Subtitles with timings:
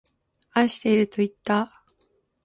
[0.53, 1.83] 愛してるといった。